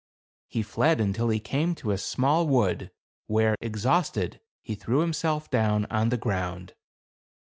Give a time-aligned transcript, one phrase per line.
[0.47, 2.89] He fled until he came to a small wood,
[3.27, 6.73] where, exhausted, he threw himself down on the ground.